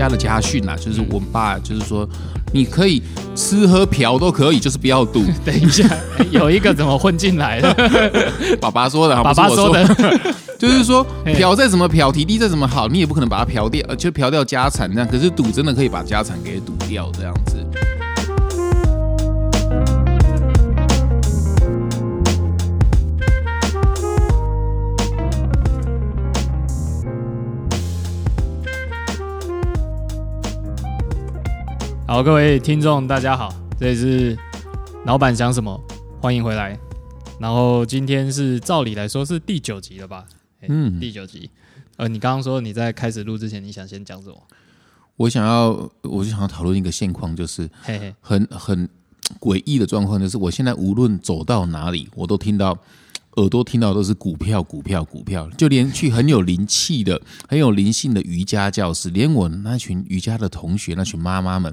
[0.00, 2.08] 家的家训啦，就是我爸就是说，
[2.54, 3.02] 你可以
[3.34, 5.22] 吃喝嫖都可以，就是不要赌。
[5.44, 5.84] 等一下，
[6.30, 7.74] 有一个怎么混进来的？
[8.58, 9.84] 爸爸说的， 爸爸说的，
[10.58, 15.06] 就是说嫖再怎么嫖，体力再怎么好，你也不可能把它嫖掉，就嫖掉家产这样。
[15.06, 17.56] 可是赌真的可以把家产给赌掉这样子。
[32.10, 34.36] 好，各位听众，大家好，这里是
[35.06, 35.80] 老板想什么，
[36.20, 36.76] 欢迎回来。
[37.38, 40.26] 然后今天是照理来说是第九集了吧？
[40.62, 41.48] 嗯，第九集。
[41.98, 44.36] 呃，你刚刚说你在开始录之前，你想先讲什么？
[45.18, 45.68] 我想要，
[46.02, 47.70] 我就想要讨论一个现况，就是
[48.20, 48.88] 很很
[49.38, 52.76] 诡异的状况，就是我现在无论走到哪里，我都听到。
[53.36, 61.72] 耳朵听到都是股票，股票，股票，就连去很有灵气的、 很有灵性的瑜伽教室，连我那群瑜伽的同学、那群妈妈们。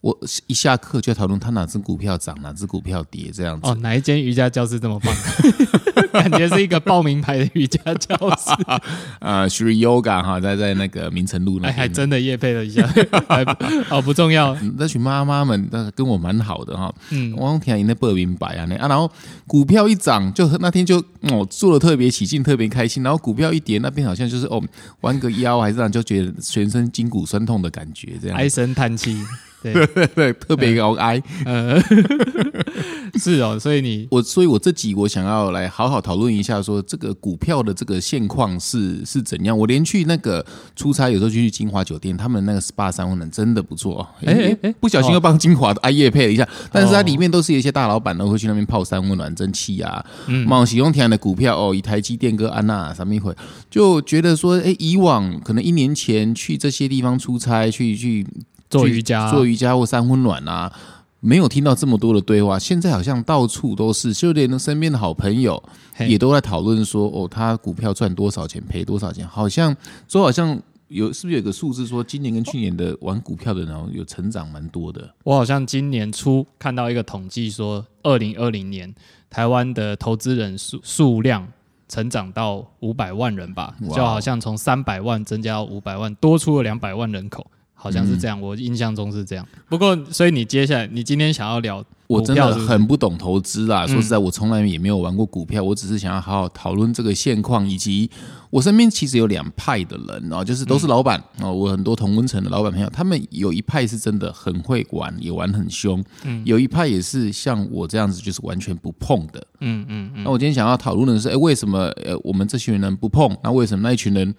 [0.00, 3.68] 我一下课就要讨论他哪只股票涨，哪只股票跌这样子。
[3.68, 5.14] 哦，哪一间瑜伽教室这么棒？
[6.20, 8.50] 感觉是一个报名牌的瑜伽教室。
[9.20, 12.88] 啊，Sri Yoga 哈，在在那个明城路那边，还真的夜配了一下。
[13.90, 14.56] 哦，不重要。
[14.76, 16.92] 那群妈妈们，那跟我蛮好的哈。
[17.10, 19.10] 嗯，我听人家报明白啊，那啊，然后
[19.46, 23.02] 股票一涨，就那天就哦做的特别起劲，特别开心。
[23.02, 24.62] 然后股票一跌，那边好像就是哦
[25.00, 29.22] 弯个腰还是这样，就觉得全身筋骨酸痛的感觉，这样唉声叹气。
[29.62, 31.80] 对对对，特别高哀，呃，
[33.20, 39.56] 是哦，所以你我，所以我这集我想要来好好讨论一下，说这个股票的这个现况是是怎样。
[39.56, 44.06] 我连去那个出差，有时候去金华酒店，他们那个 SPA 三温暖真的不错。
[44.24, 53.34] 哎哎哎，不小心又帮金华的阿叶配了一下，但是它里面都是一些大老板呢会去那边泡三温暖蒸汽啊，嗯，冒喜用田的股票哦，以台积电跟安娜什么一回，
[53.70, 58.26] 就觉得说，哎，以往可能一年前去这些地方出差去去。
[58.70, 60.72] 做瑜伽，做瑜伽或三温暖啊，
[61.24, 62.58] 没有听到这么多的对话。
[62.58, 65.62] 现在好像到处都是，就连身边的好朋友
[66.08, 69.74] 也都在讨论说：“哦，他股票赚多少钱，赔多少钱？”好像
[70.08, 75.08] 说好像有，是不是有个数字说，今年跟去年的玩股票的人有成长蛮多的？
[75.22, 78.92] 我好像今年初看到一个统计说，二零二零年
[79.30, 81.46] 台湾的投资人数数量
[81.88, 87.46] 成长到五百万人吧，就好像从三百万增加到五百万，多出了两百万人口。
[87.82, 89.44] 好像是这样，我印象中是这样。
[89.68, 93.84] 不过，所以你接下来，你今天想要聊，我真的很不懂投资啊。
[93.84, 98.08] 说实在，我从来也没有玩过股票，我只是想要好好讨论这个现况，以及
[98.50, 101.50] 我身边其实有两派的人啊，就是都是老板啊。
[101.50, 110.22] 我很多同温层的老板朋友，他们有一派是真的很会玩，也玩很凶，嗯，有一派也是像我这样子，就是完全不碰的，嗯嗯嗯。
[110.22, 113.36] 那我今天想要讨论的是，哎，为什么呃我们这群人不碰？
[113.42, 114.32] 那为什么那一群人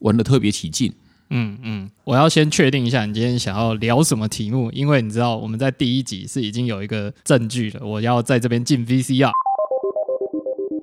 [0.00, 0.92] 玩的特别起劲？
[1.30, 9.30] 嗯嗯，我要先确定一下你今天想要聊什么题目，因为你知道我们在第一集是已经有一个证据了，我要在这边进 VCR。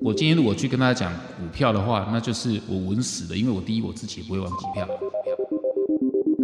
[0.00, 4.88] 我今天如果去跟大家讲股票的话，那就是我稳死的，因为我第一我自己也不会玩股票。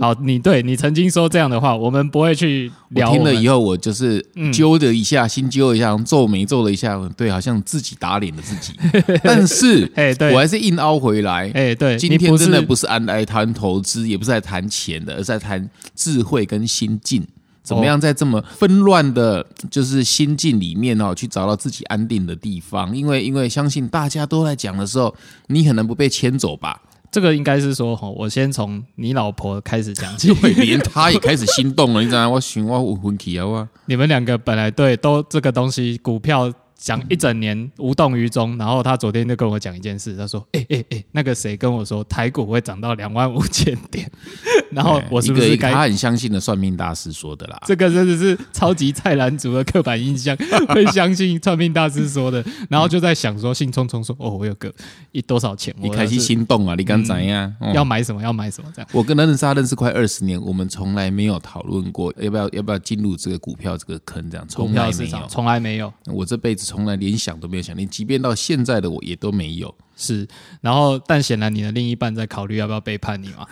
[0.00, 3.12] 好，你对你曾经说这样的话，我们不会去聊。
[3.12, 4.20] 听了以后，我就是
[4.52, 8.72] 揪了一下，心揪了一下，皱眉皱了一下，对，好像自己打脸了自己。
[9.22, 11.48] 但是， 哎，对我还是硬凹回来。
[11.54, 17.24] 哎，对，今天真的不是安来谈投资，也不是在谈钱的，而在谈智慧跟心境，
[17.62, 22.94] 怎么样在这么纷乱的，就是心境里面哦，去找到自己安定的地方。
[22.96, 25.14] 因为，因为相信大家都在讲的时候，
[25.46, 26.82] 你可能不被牵走吧。
[27.14, 32.28] 这个应该是说，哈，我先从你老婆开始讲起，连她也开始心动了，你知道吗？
[32.30, 36.52] 我寻我有婚期啊，你们两个本来对都这个东西股票。
[36.76, 44.10] 讲一整年无动于衷，然后他昨天就跟我讲一件事，他说：“哎哎哎，那个谁跟我说台股会涨到两万五千点，
[44.70, 47.58] 然后我是不是该他很相信的算命大师说的啦？
[47.64, 50.36] 这个真的是超级菜篮族的刻板印象，
[50.68, 54.72] 会相信算命大师说的，然后就在想说，兴冲冲说哦，我有个
[55.12, 56.74] 一多少钱，你开始心动啊？
[56.76, 57.50] 你刚怎样？
[57.72, 58.20] 要买什么？
[58.20, 58.70] 要买什么？
[58.74, 58.88] 这样。
[58.92, 65.90] 我跟认识他认识快二十年，我们从来没有讨论过要不要要不要进入这个股票这个坑，这样从来没有，从来没有。
[66.06, 67.58] 我这辈子从来连想都没。
[67.58, 70.26] 有想，你即便到现在的我也都没有是，
[70.60, 73.46] 然后但显然你的另一半在考虑要不要背叛你嘛？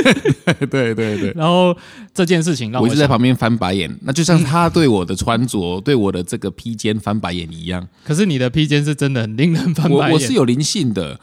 [0.70, 1.74] 对对对，然后
[2.12, 7.88] 这件事情让我一直在旁边翻白眼，那就像他对我的穿着、对我的这个披肩翻白眼一样。
[8.04, 11.18] 可是你的披肩是真的很令人翻白眼，我是有灵性的。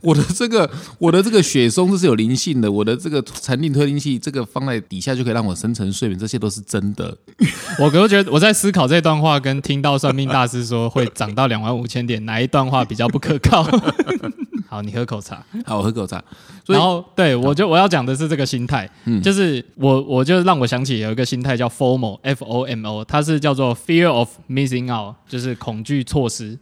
[0.00, 7.16] 我的这个我的这个雪松这是有灵性的，我的这个禅定推进器这个放在底下就可以让我深层睡眠，这些都是真的。
[7.80, 13.64] 我我觉得我在思考这段话跟听到算命大师说会涨到两万五千点，哪一段话比较不可靠？
[14.68, 15.44] 好，你喝口茶。
[15.64, 16.22] 好，我喝口茶。
[16.66, 18.90] 然后，对我就我要讲的是这个心态，
[19.22, 26.58] 就是我我就让我想起有一个心态叫 FOMO，F O M O，它是叫做 Fear of Missing Out，就是恐惧错失。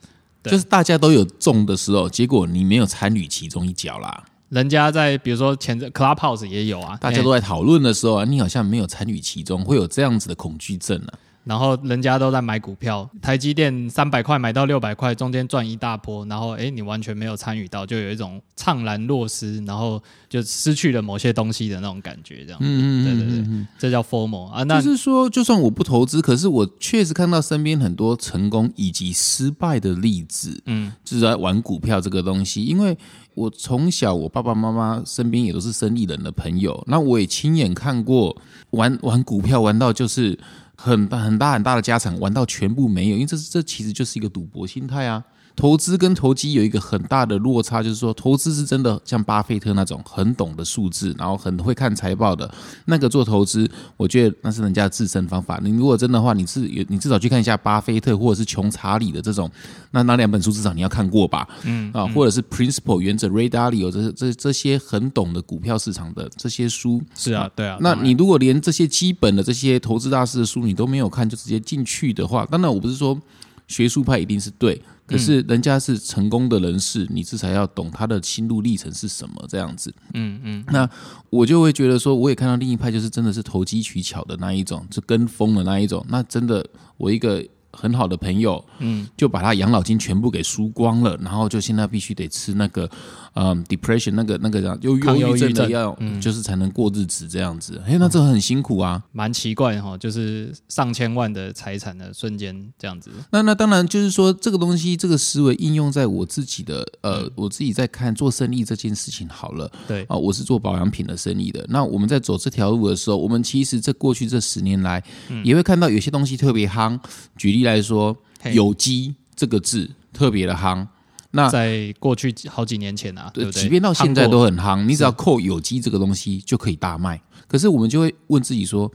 [0.50, 4.24] 就是大家都有中的时候，结果你没有参与其中一脚啦。
[4.50, 11.14] 人家在比如说前 Clubhouse 也有啊，大家都在讨论的时候啊，你好像没有参与其中，会有这样子的恐惧症啊。
[11.44, 22.58] 然后人家都在买股票，台积电三百块买到六百块，中间赚一大波，然后哎，你完全没有参与到，就有一种怅然若失，然后就失去了某些东西的那种感觉，这样。
[22.62, 24.62] 嗯嗯对对对，这叫 formal 啊。
[24.62, 30.62] 那就是说，就算我不投资，可是我确实看到身边很多成功以及失败的例子。
[30.64, 32.96] 嗯，就是在玩股票这个东西，因为
[33.34, 38.34] 我从小我爸爸妈妈身边也都是生意人的朋友，那我也亲眼看过
[38.70, 40.38] 玩玩股票玩到就是。
[40.76, 45.24] 很大很大很大的家产玩到全部没有，因为这这其实就是一个赌博心态啊。
[45.56, 52.52] 投资跟投机有一个很大的落差，就是说投资是真的像巴菲特那种很懂的数字，然后很会看财报的
[52.86, 55.60] 那个做投资，我觉得那是人家的自身方法。
[55.62, 59.50] 你如果真的话，你是你至少去看一下巴菲特或者是穷查理的这种，
[59.92, 61.48] 那那两本书至少你要看过吧？
[61.64, 67.78] 嗯啊，或者是 Principle 原则 Ray Dalio 这这这些很懂的股票市场的这些书，是啊，对啊。
[67.80, 73.18] 那你如果连这些基本的这些投资大师的书你都没有看就直接进去的话，当然我不是说
[73.66, 74.80] 学术派一定是对。
[75.06, 79.94] 可是人家是成功的人士，你至少要懂他的心路历程是什么这样子。
[80.14, 80.88] 嗯嗯，那
[81.28, 86.04] 我就会觉得说，我也看到另一派就是真的是投机取巧的那一种，就跟风的那一种。
[86.08, 86.66] 那真的，
[86.96, 87.44] 我一个。
[87.76, 92.88] 很好的朋友，嗯，就把他养老金全部给输光了，然后就现在必须得吃那个，
[93.34, 97.82] 嗯，depression 那个那个叫忧忧郁症的药，就是才能过日子这样子。
[97.84, 103.10] 哎，那这很辛苦啊，蛮奇怪哈，就是上千万的财产的瞬间这样子。
[103.30, 109.68] 那那当然就是说这个东西，这个思维应用在我自己的，呃，我自己在看做生意这件事情好了。
[109.88, 111.66] 对啊，我是做保养品的生意的。
[111.68, 115.02] 那我们在走这条路的时候，我们其实这过去这十年来，
[115.42, 116.96] 也会看到有些东西特别夯。
[117.36, 117.63] 举例。
[117.64, 118.16] 来说，
[118.52, 120.86] 有机这个字特别的夯。
[121.32, 123.62] 那在过去好几年前啊，对不对？
[123.62, 124.84] 即便到现在都很夯。
[124.84, 127.20] 你只要扣有机这个东西就可以大卖。
[127.48, 128.90] 可是我们就会问自己说。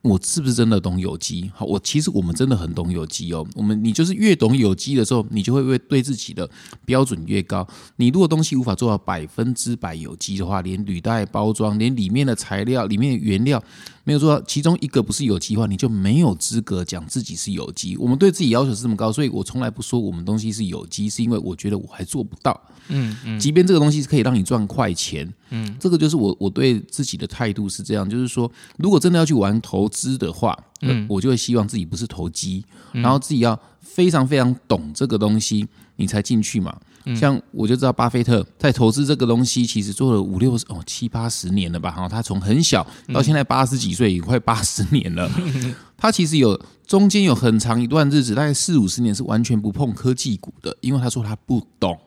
[0.00, 1.50] 我是不是真的懂有机？
[1.52, 3.44] 好，我其实我们真的很懂有机哦。
[3.56, 6.48] 我们你就是越懂有机的时候，你就会越对自己的
[6.86, 7.66] 标准越高。
[7.96, 13.62] 你如果东西无法做到百分之百有机的话，连履带包装，连里面的材料、里面的原料
[14.08, 17.94] 没有做到其中一个不是有机的话，你就没有资格讲自己是有机。
[17.98, 22.58] 我们对自己要求是这么高，所以我从来不说我们东西是有机，是因为我觉得我还做不到。
[22.88, 35.66] 嗯嗯，即便这个东西是可以让你赚快钱，嗯，这个就是我我对自己的态度是这样，就是说，如果真的要去玩投资的话，嗯，我就会希望自己不是投机，然后自己要非常非常懂这个东西，
[35.96, 36.74] 你才进去嘛。
[37.16, 41.90] 像我就知道巴菲特在投资这个东西，其实做了五六哦七八十年了吧？
[41.90, 45.30] 哈，他从很小到现在八十几岁，也快八十年了。
[45.96, 51.98] 他其实有中间有很长一段日子，大概四五十年是完全不碰科技股的，因为他说他不懂。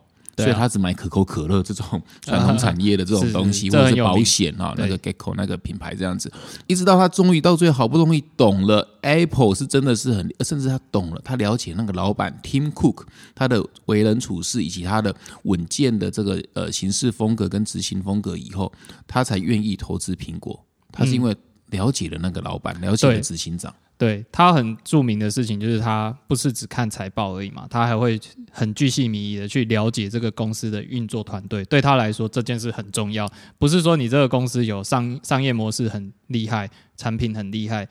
[0.43, 6.31] 所以他只买可口可乐这种 传统产业的这种东西，或者是保险啊，那个 Gecko 那个品牌这样子，
[6.67, 13.03] 一直到他终于到最后好不容易懂了 Apple 是真的是很，甚至他懂了，他了解那个老板 Tim Cook
[13.33, 18.71] 他的为人处事以及他的稳健的这个呃行事风格跟执行风格以后，
[19.07, 20.63] 他才愿意投资苹果。
[20.91, 21.35] 他是因为
[21.69, 23.73] 了解了那个老板，了解了执行长。
[24.01, 28.19] 对他很著名的事情就是他不是只看财报而已嘛，他还会
[28.51, 31.63] 很巨细靡遗的去了解这个公司的运作团队。
[31.65, 36.67] 对他来说这件事很重要，不是说你这个公司有商 商业模式很厉害，
[36.97, 37.87] 产品很厉害，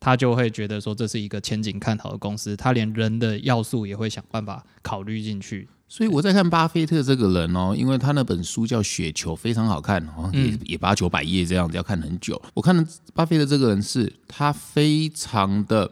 [0.00, 2.56] 他就会觉得说这是一个前景看好的公司。
[2.56, 5.68] 他连人的要素也会想办法考虑进去。
[5.94, 12.40] 所以我在看巴菲特这个人哦，因为他那本书叫《雪球》，非常好看哦，也也八九百页这样子，要看很久。
[12.54, 12.74] 我看
[13.12, 15.90] 巴菲特这个人是，他非常的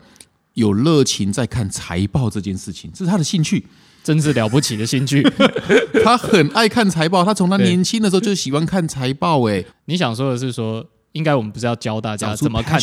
[0.55, 3.67] 有热情在看财报这件事情，这是他的兴趣，
[4.03, 5.23] 真是了不起的兴趣。
[6.03, 9.47] 他很爱看财报，他从他年轻的时候就喜欢看财报。
[9.51, 12.81] 哎，你想说的是说，应该我们不是要教大家怎么看？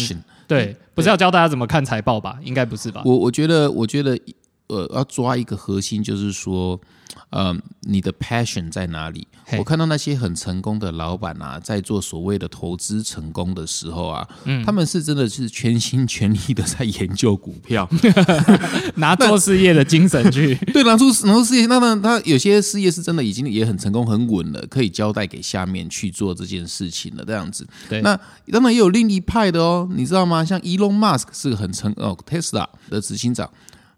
[0.48, 2.38] 对，不是要教大家怎么看财报吧？
[2.44, 3.02] 应该不是吧？
[3.04, 4.16] 我我觉得，我觉得。
[4.70, 6.78] 呃，要抓一个核心，就是说，
[7.30, 9.28] 呃，你的 passion 在哪里？
[9.58, 17.90] 我看到那些很成功的老板啊，在做所谓的投资成功的时候啊，嗯他们是真的是全心全力的在研究股票，
[18.96, 27.66] 拿做事业的精神去， 对，拿出拿出事业，那么他有些事业是真的已经也很成功很稳了，可以交代给下面去做这件事情了，这样子。
[27.90, 28.20] 对那
[28.52, 30.44] 当然也有另一派的哦，你知道吗？
[30.44, 33.50] 像 Elon Musk 是个很成哦 Tesla 的执行长，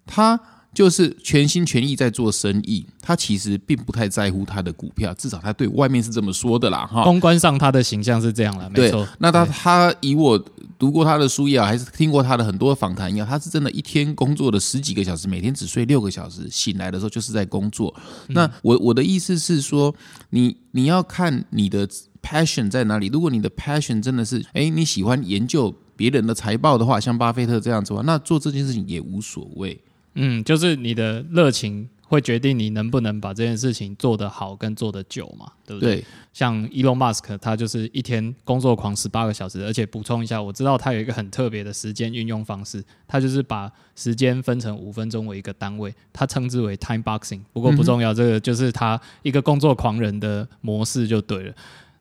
[0.05, 0.39] 他
[0.73, 7.03] 就是全心全意在做生意，他其实并不太在乎他的股票，至少他对外面是这么说的啦，哈。
[7.03, 10.37] 公关上他的形象是这样了，没错。，那他他以我
[10.77, 17.93] 读过他的书也好，还是听过他的很多访谈也好，他是真的一天工作了十几个小时，每天只睡六个小时，醒来的时候就是在工作。
[18.27, 19.93] 嗯那我我的意思是说，
[20.29, 21.87] 你你要看你的
[22.21, 23.07] passion 在哪里。
[23.07, 29.77] 如果你的 passion 真的是，哎，你喜欢研究别人的财报的话，像巴菲特这样子的话，那做这件事情也无所谓。
[30.13, 35.97] 嗯，就是你的热情会决定你能不能把这件事情做得好跟做得久嘛，对不对？
[35.97, 47.41] 对，像 Elon Musk，他就是一天工作狂十八个小时，而且补充一下，我知道他有一个很特别的时间运用方式，他就是把时间分成五分钟为一个单位，他称之为 time boxing。
[47.53, 51.53] 不过不重要，这个就是他一个工作狂人的模式就对了。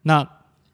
[0.02, 0.26] 那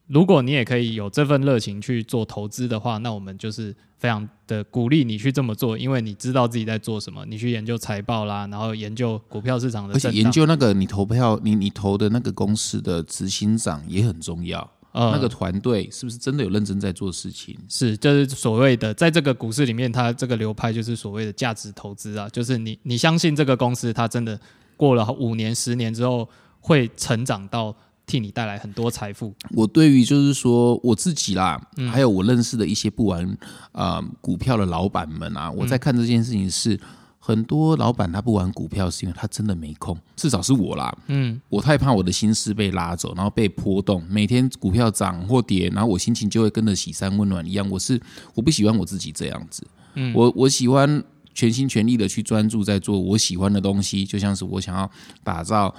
[0.07, 14.71] 如果你也可以有这份热情去做投资的话，那我们就是非常的鼓励你去这么做，因为你知道自己在做什么，你去研究财报啦，然后研究股票市场的而且，研究那个你投票，你你投的那个公司的执行长也很重要。
[14.93, 17.59] 呃那个团队是不是真的有认真在做事情？
[17.69, 24.39] 是，就是所谓的在这个股市里面，它这个流派就是所谓的价值投资啊，就是你你相信这个公司，它真的
[24.77, 26.29] 过了五年、十年之后
[26.61, 27.75] 会成长到
[28.07, 29.35] 替你带来很多财富。
[29.51, 33.25] 我对于就是说我自己啦，嗯还有我认识的一些不玩
[33.73, 36.79] 啊、呃股票的老板们啊，我在看这件事情是。
[37.27, 40.95] 很多老板他不玩股票，是因为他真的没空，至少是我啦。
[41.07, 44.05] 嗯，我太怕我的心思被拉走，然后被波动。
[44.11, 47.67] 每天股票涨或跌，然后我心情就会跟着喜山温暖一样。
[47.71, 47.99] 我是
[48.35, 54.91] 我不喜欢我自己这样子，嗯，我我喜欢全心全力的去专注在做我喜欢的东西，就像是我想要
[55.23, 55.75] 打造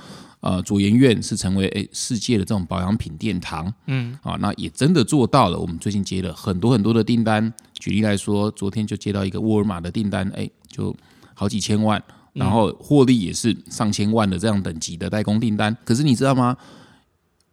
[0.45, 5.57] 呃左研院是成为诶世界的这种保养品殿堂，嗯，啊，那也真的做到了。
[5.57, 10.95] 我们最近接了很多很多的订单，举例来说，昨天就接到一个沃尔玛的订单，诶，就
[11.33, 12.01] 好几千万。
[12.33, 16.55] 然后获利也是上千万的这样等级的代工订单，可是你知道吗？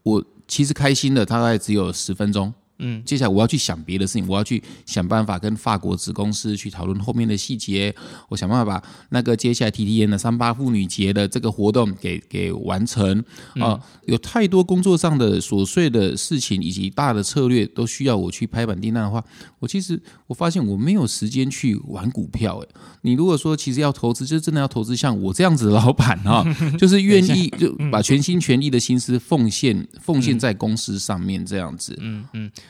[0.02, 7.94] 我其实开心的大概只有十分钟，嗯，接下来我要去想别的事情，我要去想办法跟法国子公司去讨论后面的细节，
[8.28, 13.22] 我想办法把那个接下来 TTN 的三八妇女节的这个活动给给完成。
[13.60, 19.24] 啊、有太多工作上的琐碎的事情以及大的策略都需要我去拍板订单的话，
[19.60, 22.68] 我其实我发现我没有时间去玩股票、欸。
[23.02, 26.44] 你如果说其实要投资，就真的要投资像我这样子的老板啊，
[26.78, 31.96] 就是愿意就 把全心全意的心思奉献奉献在公司上面这样子。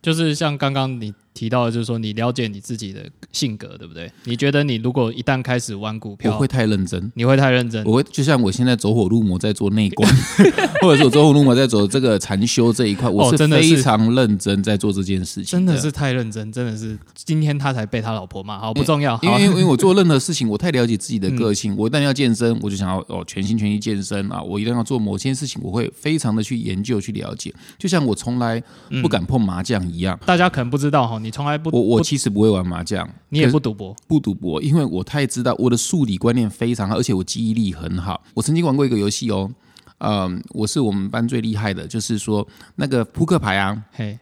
[0.00, 4.10] 就是像刚刚你提到的，就是说你了解你自己的性格，对不对？
[4.24, 10.12] 你觉得你如果一旦开始玩股票，我会太认真，你会太认真，我会就像我现在走火入魔在做内观，
[10.82, 15.44] 或者是我走火入魔在走这个禅修这一块，我是哦真的是非常认真在做这件事情。
[15.44, 21.76] 真的是太认真，真的是今天他才被他老婆骂，好不重要，因为因为我做任何事情，我太了解自己的个性。
[21.76, 24.42] 我一旦要健身，我就想要哦全心全意健身啊！
[24.42, 27.54] 我一旦要做某件事情，我会非常的去研究去了解。
[27.78, 28.60] 就像我从来
[29.00, 38.22] 不敢碰麻将一样，大家可能不知道哈，你从来不我我其实不会玩麻将，你也不赌博，不赌博，因为我太知道我的数理观念非常好，而且我记忆力很好。
[38.34, 39.50] 我曾经玩过一个游戏哦，
[39.98, 44.18] 嗯，我是我们班最厉害的，就是说那个扑克牌啊，嘿，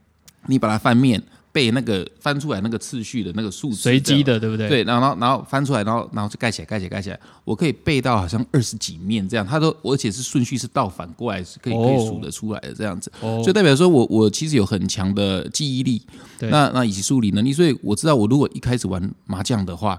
[0.47, 1.23] 你把它翻面，
[1.57, 4.69] 背那个翻出来那个次序的那个数字，随机的，对不对？
[4.69, 16.03] 对，然后然后翻出来，然后然后就盖起来，盖起来，盖起来，我可以背到好像二十几面这样，他都而且是顺序是倒反过来，是可以可以数得出来的这样子，哦就代表说我我其实有很强的记忆力，
[16.39, 19.99] 对那那以及数理能力，所以我知道我如果一开始玩麻将的话，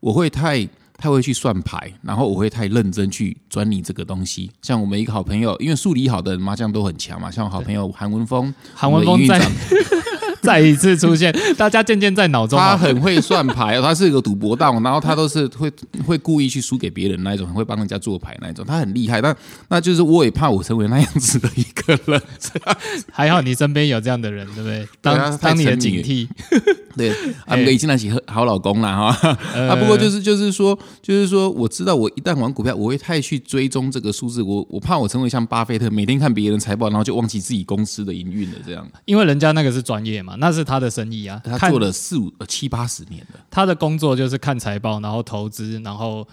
[0.00, 0.66] 我会太。
[0.96, 4.50] 太会去算牌，然后我会太认真去钻你这个东西。
[4.62, 10.00] 像我们一个好朋友，因为数理好的人麻将都很强嘛，像我好朋友韩文峰，韩文峰在我们的营运长
[10.44, 15.72] 再一次出现，大家渐渐在脑中他啊，很会算牌，他是一个赌博道，然后他都是会
[16.06, 19.22] 会故意去输给别人那一种，很会帮人家做牌那一种，他很厉害。
[19.22, 19.34] 但
[19.68, 22.22] 那就是我也怕我成为那样子的一个人，
[23.10, 24.86] 还好你身边有这样的人，对不对？
[25.00, 26.28] 当当你的警惕，
[26.96, 27.10] 对，
[27.46, 29.36] 啊，我已经那起好老公了哈。
[29.54, 38.86] 呃 啊，不过就是就是说，就是说，我知道我一旦玩股票，我会太去追踪这个数字，我我怕我成为像巴菲特，每天看别人财报，然后就忘记自己公司的营运了这样。
[39.04, 46.26] 因为人家那个是专业嘛，那是他的生意啊，他做了四五呃七八十年了，他的工作就是看财报，然后投资，然后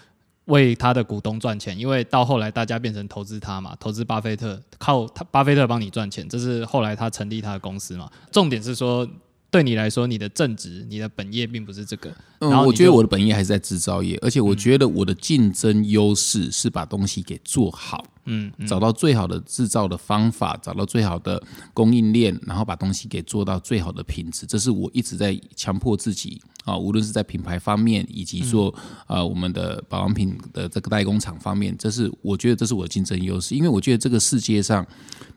[0.46, 8.10] 为他的股东赚钱，因为到后来大家变成投资他嘛，投资巴菲特，靠他巴菲特帮你赚钱，这是后来他成立他的公司嘛。
[8.32, 9.08] 重点是说。
[9.52, 12.10] 对你来说，你的正职、你的本业并不是这个。
[12.40, 18.04] 嗯，我觉得我的本业还是在制造业，而且我觉得我的竞争优势是把东西给做好。
[18.26, 21.42] 嗯，找到最好的制造的方法，找到最好的
[21.74, 26.78] 供应链，然后把东西给做到最好的品质，这是我一直在强迫自己啊。
[26.78, 28.74] 无论是在品牌方面，以及说
[29.08, 34.86] 呃我们的保养品的这个代工厂方面，这是我觉得这是我的竞争优势，因为我觉得这个世界上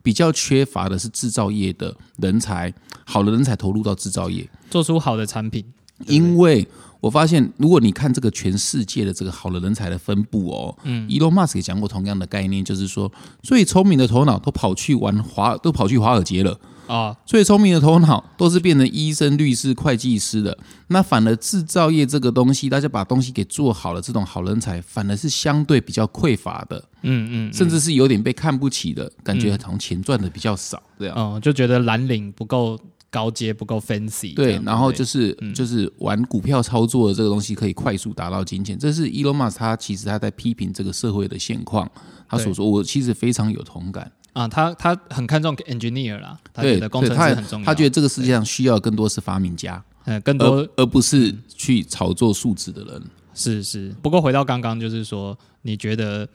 [0.03, 2.73] 比较缺乏的是制造业的人才，
[3.07, 5.65] 好的人才投入到制造业，做出好的产品，
[6.07, 6.69] 因为。
[7.05, 16.59] 我发现，如果你看这个全世界的这个好的人才的分布哦，嗯，Elon Musk 也讲过同样的概念，就是说最聪明的头脑都跑去玩华，都跑去华尔街了。
[16.87, 20.57] 啊，最聪明的头脑都是变成医生、律师、会计师的。
[20.89, 32.79] 那反而制造业这个东西，大家把东西给做好了，这种好人才反而是相对比较匮乏的，嗯嗯，甚至是有点被看不起的感觉，好像钱赚的比较少这样，哦，就觉得蓝领不够。
[33.15, 41.89] 高阶不够 fancy，对，然后就是就是玩股票操作的这个东西可以快速达到金钱，这是 Elon Musk 他其实他在批评这个社会的现况，
[42.29, 44.11] 他所说我其实非常有同感。
[44.33, 53.03] 啊，他他很看重 engineer 啦，他觉得工程师很重要，他觉得这个世界上需要更多是发明家，嗯，更多而不是去炒作数字的人，
[53.33, 56.29] 是是，不过回到刚刚就是说，你觉得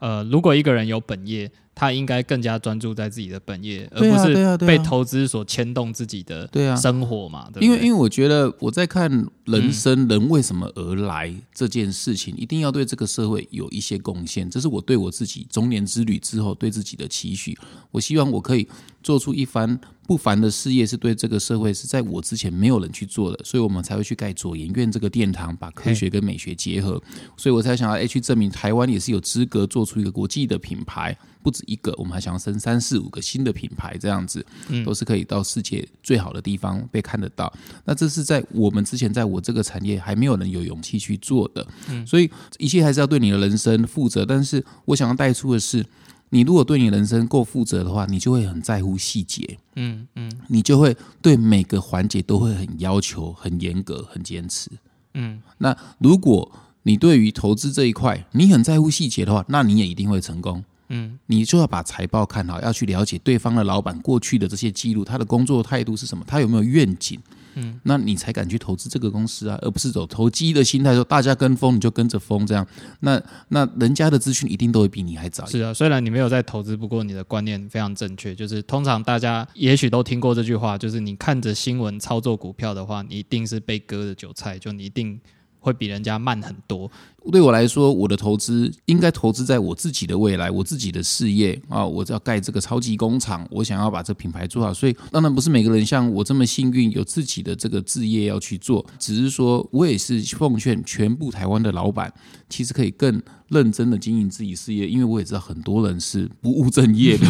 [0.00, 1.50] 呃，如果一个人有本业。
[1.80, 6.46] 他应该更加专注在自己的本业，而不是被投资所牵动自己的
[6.76, 7.48] 生活嘛？
[7.58, 9.10] 因为因为我觉得我在看
[9.46, 17.56] 人生人为什么而来这件事情，一定要对这个社会有一些贡献，这是我对我自己中年之旅之后对自己的期许。
[17.90, 18.68] 我希望我可以
[19.02, 19.78] 做出一番。
[20.06, 27.00] 不凡的事业是对这个社会是在我之前没有人去做的，所以我们才会去盖左研院这个殿堂，把科学跟美学结合。
[27.36, 34.44] 所以我才想要去证明台湾也是有资格做出一个国际的品牌，不止一个，我们还想要生三四五个新的品牌，这样子
[34.84, 37.52] 都是可以到世界最好的地方被看得到。
[37.84, 41.64] 那这是在我们之前在我这个产业还没有人有勇气去做的，
[42.04, 42.28] 所以
[42.58, 44.26] 一切还是要对你的人生负责。
[44.26, 45.86] 但是我想要带出的是。
[46.30, 54.70] 你如果对你人生够负责的话，你就会很在乎细节，嗯嗯，你就会对每个环节都会很要求、很严格、很坚持，
[55.14, 55.42] 嗯。
[55.58, 56.50] 那如果
[56.84, 61.18] 你对于投资这一块你很在乎细节的话，那你也一定会成功，嗯。
[61.26, 67.20] 你就要把财报看好，要去了解对方的老板过去的这些记录，他的工作态度是什么，他有没有愿景。
[67.54, 72.66] 嗯，那你才敢去投资这个公司啊，而不是走投机的心态，说大家跟风你就跟着风这样。
[73.00, 75.44] 那那人家的资讯一定都会比你还早。
[75.46, 78.34] 是啊，虽然你没有在投资，不过你的观念非常正确。
[78.34, 85.20] 就是通常大家也许都听过这句话，就是你看着新闻操作股票的话，你一定是被割的韭菜，就你一定。
[85.60, 86.90] 会比人家慢很多。
[87.30, 91.84] 对我来说，我的投资应该投资在我自己的未来，我自己的事业啊！
[91.84, 94.72] 我要盖这个超级工厂，我想要把这品牌做好。
[94.72, 98.84] 所以，当然不是每个人像我这么幸运，有自己的这个置业要去做。
[98.98, 102.10] 只是说我也是奉劝全部台湾的老板，
[102.48, 107.26] 其实可以更认真的经营自己事业，因为我也知道很多人是不务正业的。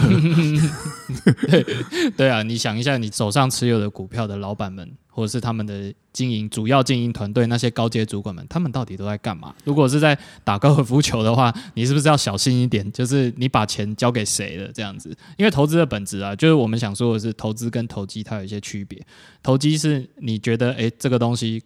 [2.17, 4.89] 对啊，你想一下，你手上持有的股票的老板们。
[5.11, 9.55] 或者是他们的经营主要经营团队那些高阶主管们，他们到底都在干嘛？
[9.65, 12.91] 如果是在打高尔夫球的话，你是不是要小心一点？
[12.93, 15.11] 就是你把钱交给谁了这样子？
[15.37, 19.01] 因为投资的本质啊，就是我们想说的是投资跟投机它有一些区别。
[19.43, 21.63] 投机是你觉得诶这个东西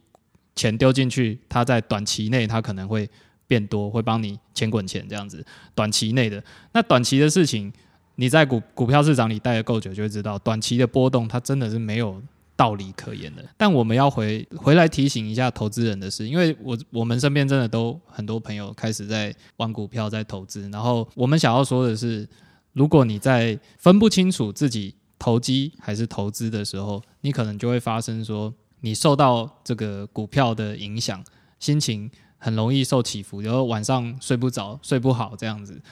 [0.57, 3.09] 钱丢进去，它在短期内它可能会
[3.47, 5.45] 变多，会帮你钱滚钱这样子。
[5.75, 7.73] 短期内的那短期的事情，
[8.17, 12.23] 你在股股票市场里待的够久，就会知道短期的波动它真的是没有。
[12.57, 20.69] 道理可言的，但我们要回回来提醒一下投资人的事，因为我我们身边真的都很多朋友开始在玩股票，在投资。
[20.71, 22.29] 然后我们想要说的是，
[22.73, 31.25] 如果你在分不清楚自己投机还是投资的时候，你可能就会发生说，你受到这个股票的影响，
[31.59, 35.83] 心情很容易受起伏，然后晚上睡不着、睡不好这样子。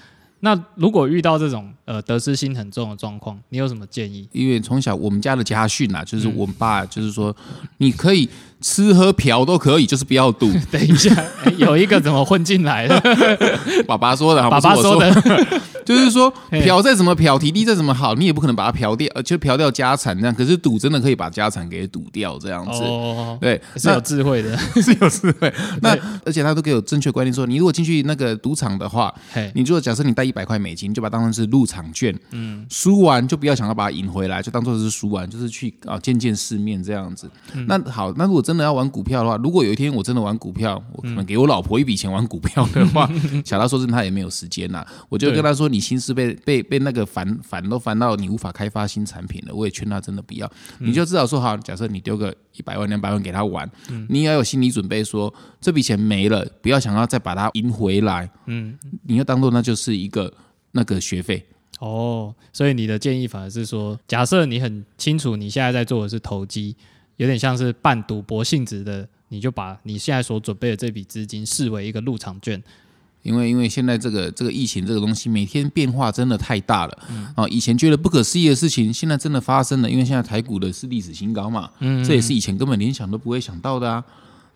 [0.45, 4.29] 那如果遇到这种呃得失心很重的状况，你有什么建议？
[4.33, 7.35] 因为从小我们家的家训啊，就是我爸就是说，
[7.79, 8.29] 你可以
[8.63, 10.51] 吃喝嫖都可以，就是不要赌。
[10.71, 11.15] 等一下，
[11.59, 13.03] 有一个怎么混进来了？
[13.87, 15.13] 爸爸说的，爸爸说的。
[15.85, 20.33] 就是说，嫖再怎么嫖，体力再怎么好，你也不可能把它嫖掉，就嫖掉家产这样。
[20.33, 22.85] 可是赌真的可以把家产给赌掉这样子。
[22.85, 25.53] 哦，对，是有智慧的，是有智慧。
[25.81, 29.13] 那而且他都给我正确观念，说你如果进去那个赌场的话，
[29.55, 37.29] 你如果假设你带一百块美金，就把它当成是入场券，嗯，输完就不要想要把它赢回来，就当做是输完，就是去啊见见世面这样子。
[37.67, 43.11] 那好，那如果真的要玩股票的话，如果有一天我真的玩股票，我可能给我老婆一笔钱玩股票的话，
[43.45, 53.71] 小他说真他也没有时间呐，我就跟他说，你心思被被被那个烦烦都烦到你无法开发新产品了，我也劝他真的不要，你就至少说好，假设你丢个一百万两百万给他玩，
[54.09, 60.33] 你要有心理准备，说这笔钱没了，不要想要再把它赢回来，嗯，你要当做那就是一个
[60.73, 61.45] 那个学费。
[61.81, 66.77] 哦，所以你的建议反而是说，假设你很清楚你现在在做的是投机，
[67.23, 72.61] 有点像是半赌博性质的，你就把你现在所准备的这笔资金视为一个入场券。
[73.23, 76.99] 因为因为现在这个这个疫情这个东西每天变化真的太大了，
[77.37, 79.89] 啊，以前觉得不可思议的事情，现在真的发生了。
[79.89, 84.05] 因为现在台股的是历史新高嘛，嗯，这也是以前根本连想都不会想到的啊。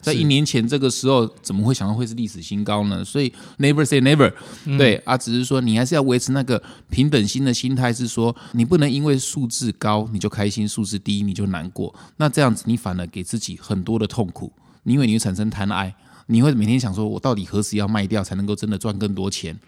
[0.01, 3.05] 在一年前这个时候，怎么会想到会是历史新高呢？
[3.05, 4.33] 所以 never say never，
[4.79, 11.93] 对啊，只是说你还是要维持那个平等心的心态，是说你不能因为数字高你就开心，数字低你就难过。
[12.19, 14.53] 那这样子你反而给自己很多的痛苦，
[14.85, 15.93] 因为你会产生贪爱，
[16.27, 19.59] 你会每天想说，我到底何时要卖掉才能够真的赚更多钱？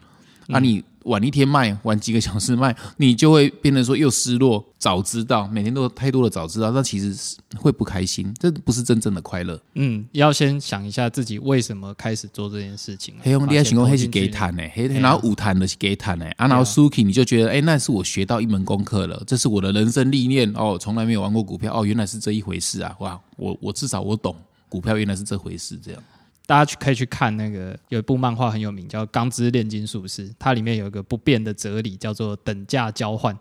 [0.48, 4.64] 啊，你晚一天卖，晚几个小时卖，你就会变得说又失落。
[4.78, 9.60] 早知道，每天都太多的早知道，那其实是会不开心，这不是真正的快乐。
[9.74, 13.14] 嗯，要先想一下自己为什么开始做这件事情。
[13.20, 22.94] 黑兄弟，爱情公黑是给谈呢，黑然后舞谈的是给谈呢，啊，然后 Suki 你就觉得，哎，那是我学到一门功课了，这是我的人生历练哦，从来没有玩过股票哦，原来是这一回事啊！
[23.00, 24.34] 哇，我我至少我懂
[24.68, 26.02] 股票原来是这回事，这样。
[26.48, 33.38] 大家去可以去看那个有一部漫画很有名，叫《钢之炼金术师》，它里面有一个不变的哲理，叫做等价交换。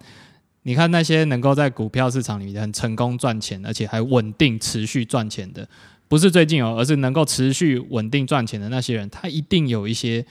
[0.64, 5.66] 你看那些能够在股票市场里面很成功赚钱，而且还稳定持续赚钱的，
[6.10, 10.26] 不是最近哦，而是能够持续稳定赚钱的那些人，他一定有一些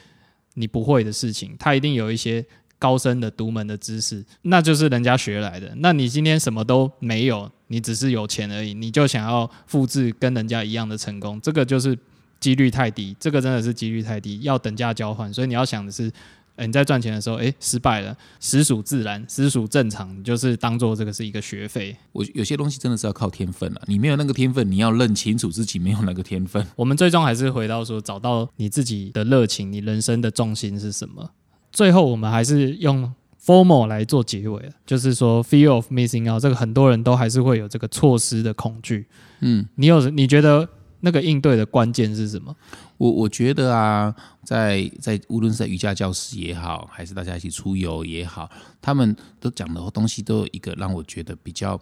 [0.53, 2.45] 你不会的事情，他一定有一些
[2.79, 5.73] 高深的独门的知识，那就是人家学来的。
[5.79, 11.99] 那你今天什么都没有，你只是有钱而已，你就想要复制跟人家一样的成功，这个就是。
[12.41, 15.33] 几率太低，这个真的是几率太低，要等价交换。
[15.33, 16.11] 所以你要想的是，
[16.59, 21.95] 你在赚钱的时候，哎，失败了，实属自然，实属正常，就是当做这个是一个学费。
[22.13, 26.65] 我有些东西真的是要靠天分了，你没有那个天分，你要认清楚自己没有那个天分。
[26.77, 31.31] 我们最终还是回到说，找到你自己的热情，你人生的重心是什么？
[31.73, 33.13] 最后我们还是用
[33.45, 39.07] formal 来做结尾，就是说 fear of missing out，这个很多人都还是会有这个错失的恐惧。
[39.41, 40.69] 嗯，你有你觉得？
[41.07, 42.53] 那个应对的关键是什么？
[42.99, 48.51] 我我觉得啊，在在无论是在瑜伽教室也好，还是大家一起出游也好，
[48.83, 51.81] 他们都讲的东西都有一个让我觉得比较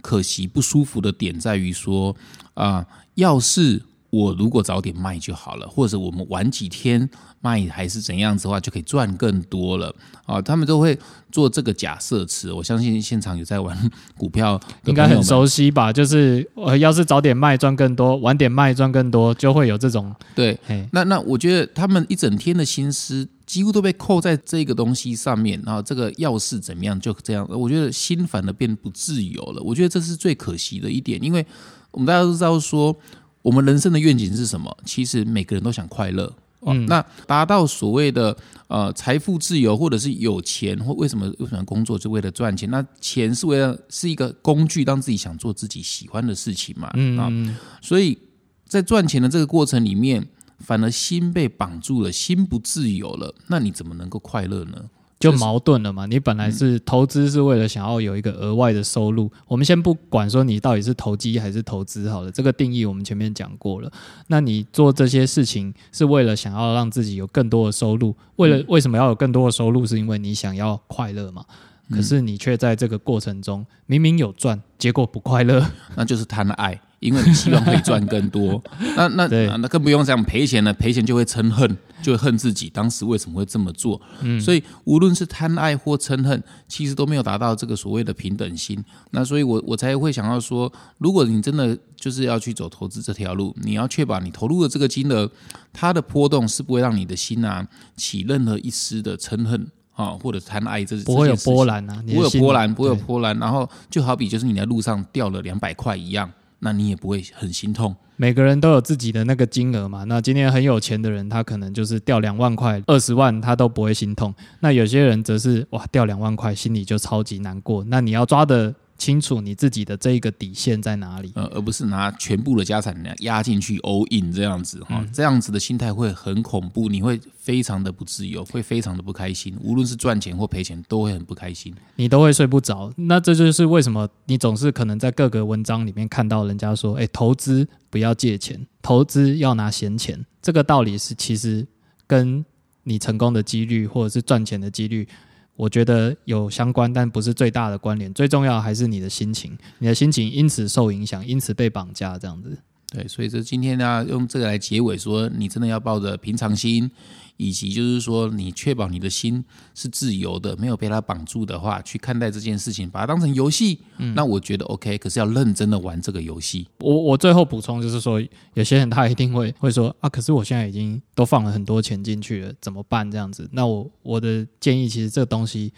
[0.00, 2.16] 可惜、不舒服的点，在于说
[2.54, 3.82] 啊，要是。
[4.12, 7.08] 我如果早点卖就好了，或者我们晚几天
[7.40, 9.90] 卖还是怎样子的话，就可以赚更多了
[10.26, 10.38] 啊！
[10.42, 10.98] 他们都会
[11.30, 15.90] 做这个假设词，我相信现场有在玩股票，应该很熟悉吧？
[15.90, 20.58] 就是呃，要是早点卖赚更多，晚点卖赚更多，就会有这种对。
[20.90, 29.62] 那那我觉得他们一整天的心思几乎都被扣在这个东西上面，然后这个要是怎么样就这样，我觉得心反而变不自由了。
[29.62, 31.46] 我觉得这是最可惜的一点，因为
[31.92, 32.94] 我们大家都知道说。
[33.42, 34.76] 我们人生的愿景是什么？
[34.84, 36.32] 其实每个人都想快乐。
[36.64, 38.36] 嗯，那达到所谓的
[38.68, 42.70] 呃财富自由，或者是有钱，或为什么为什么工作是为了赚钱？
[42.70, 46.88] 那钱是为了是一个工具，当自己想做自己喜欢的事情嘛。
[46.94, 48.16] 嗯啊，所以
[48.64, 50.24] 在赚钱的这个过程里面，
[50.60, 54.84] 反而心被绑住了，心不自由了，那你怎么能够快乐呢？
[55.22, 56.06] 就矛盾了嘛？
[56.06, 59.30] 你本来是投资，是为了想要有一个额外的收入。
[59.46, 63.90] 我们先不管说你到底是投机还是投资，好了，这个定义我们前面讲过了。
[64.26, 68.14] 那你做这些事情是为了想要让自己有更多的收入？
[68.36, 69.86] 为了为什么要有更多的收入？
[69.86, 71.44] 是因为你想要快乐嘛？
[71.90, 76.80] 可是你却在这个过程中明明有赚，结果不快乐，那就是贪爱。
[77.02, 78.62] 因为你希望可以赚更多，
[78.96, 84.00] 那那那更不用讲赔钱了，赔钱就会嗔恨，就会恨自己当时为什么会这么做。
[84.20, 88.82] 嗯，所以无论是贪爱或嗔恨，其实都没有达到这个所谓的平等心。
[89.10, 95.28] 那所以，我我才会想要说，如果你真的就是要去走投资这条路，你要确保你投入的这个金额，
[95.72, 103.36] 它的波动是不会让你的心啊起任何一丝的嗔恨啊，或者贪爱这不会有波澜啊，不会有波澜，不会有波澜。
[103.40, 106.30] 然后就好比就是你在路上掉了两百块一样。
[106.62, 107.94] 那你也不会很心痛。
[108.16, 110.04] 每个人都有自己的那个金额嘛。
[110.04, 114.32] 那今天很有钱的人，他可能就是掉两万块、二十万，他都不会心痛。
[114.60, 117.84] 那有些人则是哇，掉两万块，心里就超级难过。
[117.88, 118.74] 那你要抓的。
[119.02, 132.92] 清楚你自己的这一个底线在哪里，呃，而不是拿全部的家产压进去 all in 这样子哈，这样子的心态会很恐怖，你会非常的不自由，会非常的不开心，无论是赚钱或赔钱都会很不开心，你都会睡不着。
[132.96, 141.66] 那这就是为什么你总是可能在各个文章里面看到人家说，哎，投资不要借钱，投资要拿闲钱，这个道理是其实
[142.06, 142.44] 跟
[142.84, 145.08] 你成功的几率或者是赚钱的几率。
[145.54, 148.12] 我觉得有相关，但不是最大的关联。
[148.12, 152.56] 最重要还是你的心情，你的心情因此受影响，因此被绑架，这样子。
[152.92, 156.90] 对，所以这今天呢，用这个来结尾，说你真的要抱着平常心。
[157.38, 159.42] 以及就是说，你确保你的心
[159.74, 163.80] 是自由的，没有被它绑住的话，去看待这件事情，把它当成游戏，
[164.14, 164.96] 那我觉得 OK。
[164.98, 166.68] 可是要认真的玩这个游戏。
[166.78, 168.22] 我我最后补充就是说，
[168.54, 173.10] 有些人他一定会会说啊，可是我现在已经都放了很多钱进去了，怎么办？
[173.10, 175.72] 这样子，那我我的建议，其实这个东西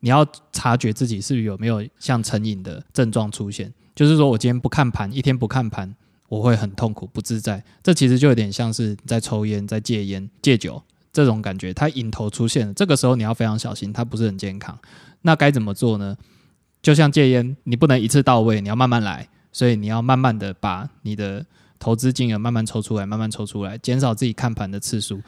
[0.00, 5.94] 你要察觉自己是有没有像成瘾的症状出现，就是说我今天不看盘，一天不看盘，
[6.28, 7.62] 我会很痛苦不自在。
[7.82, 10.82] 这其实就有点像是在抽烟、在戒烟、戒酒。
[11.12, 14.78] 这种感觉，它瘾头出现了，这个时候你要非常小心，它不是很健康。
[15.22, 16.16] 那该怎么做呢？
[16.82, 21.46] 就像戒烟，你不能一次到位，你要慢慢来，所以你要慢慢的把你的。
[21.84, 25.20] 投资金额慢慢抽出来，慢慢抽出来，减少自己看盘的次数，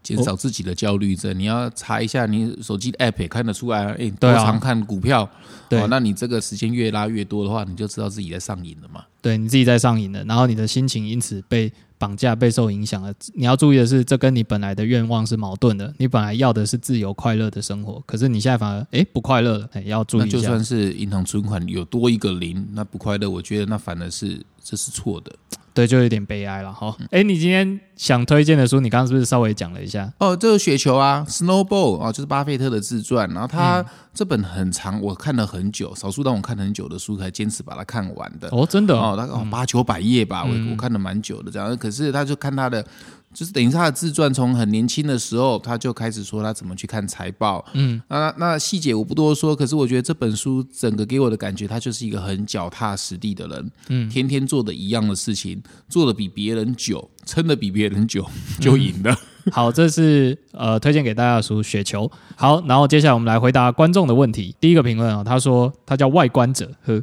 [0.00, 1.36] 减少自己的焦虑症。
[1.36, 5.28] 你要查一下，你手机的 app 也看得出来，哎，多常看股票，
[5.68, 9.04] 对，那你这个时间越拉越多的话，你就知道自己在上瘾了嘛。
[9.20, 11.72] 对你自己在上瘾了，然后你的心情因此被
[12.04, 13.10] 绑架、被受影响了。
[13.32, 15.90] 你要注意的是，这跟你本来的愿望是矛盾的。
[15.96, 20.36] 你本来要的是自由快乐的生活，可是你现在反而哎不快乐了，哎要注意一下。
[20.36, 25.32] 就算是银行存款有多一个零，那不快乐，我觉得那反而是这是错的。
[25.72, 26.94] 对，就有点悲哀了哈。
[27.10, 30.12] 哎，你今天想推荐的书，你刚刚是不是稍微讲了一下？
[30.18, 33.28] 哦，这个雪球啊，Snowball 啊，就是巴菲特的自传。
[33.30, 38.48] 然后他这本很长，我看了很久，少数让我看很久的书才坚持把它看完的。
[38.50, 41.76] 哦，真的哦，大概八九百页吧，我我看了蛮久的这样。
[41.76, 42.84] 可是他就看他的。
[43.34, 47.62] 就是等于他的自传，从很年轻的时候他就开始说他怎么去看财报。
[47.74, 53.72] 嗯，那那细节我不多说，可是我觉得这本书整个给我的感觉，他就是一个很脚踏实地的人。
[53.88, 58.24] 嗯，天天做的一样的事情，做的比别人久，撑的比别人久，
[58.60, 59.14] 就赢了。
[59.52, 62.06] 好，这是呃推荐给大家的书《雪球》。
[62.36, 64.54] 好，然后接下来我们来回答观众的问题。
[64.60, 67.02] 第一个评论啊，他说他叫外观者呵。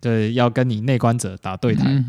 [0.00, 2.02] 对，要跟你内观者打对台。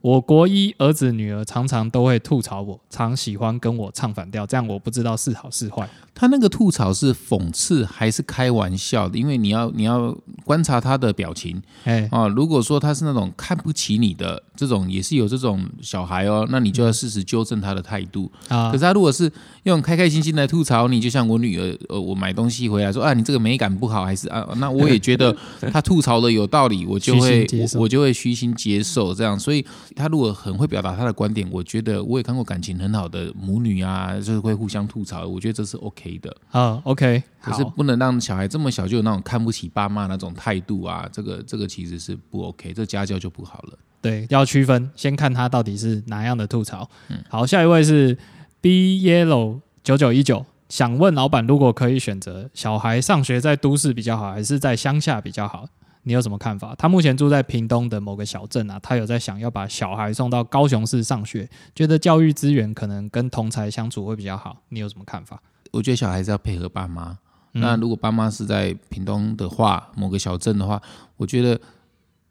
[0.00, 5.88] 我国一儿子女儿常常都会吐槽我，常喜欢跟我唱反调，这样我不知道是好是坏。
[6.14, 9.18] 他那个吐槽是讽刺还是开玩笑的？
[9.18, 11.60] 因为你要你要观察他的表情。
[11.84, 18.70] 哎啊，如果说他是那种看不起你的这种，也是有这种小孩哦，那你就要适时纠正他的态度啊。
[18.70, 19.30] 可是他如果是
[19.64, 25.36] 用开开心心来吐槽你，就像我女儿，呃，我买东西回来说啊，你这个美感不好，还是啊，那我也觉得
[25.72, 29.38] 他吐槽的有道理，我就会我我就会虚心接受这样。
[29.38, 36.14] 所以他如果很会表达他的观点，我觉得我也看过感情很好的母女啊，就是会互相吐槽，我觉得这是 OK。
[36.22, 43.78] 的啊，OK，可是不能让小孩这么小就有那种看不起爸妈那种态度啊，这个这个其实是不 OK，这家教就不好了。
[44.00, 46.88] 对，要区分，先看他到底是哪样的吐槽。
[47.08, 48.16] 嗯，好，下一位是
[48.60, 55.66] B Yellow 九九一九，想问老板，如果可以选择，小孩上学在都市比较好，还是在乡下比较好？
[56.06, 56.74] 你有什么看法？
[56.76, 64.58] 他目前住在屏东的某个小镇啊，他有在想要把小孩送到高雄市上学，觉得教育资源可能跟同才相处会比较好。
[64.68, 65.42] 你有什么看法？
[65.72, 67.18] 我觉得小孩子要配合爸妈。
[67.54, 70.80] 那如果爸妈是在屏东的话，某个小镇的话，
[71.16, 71.60] 我觉得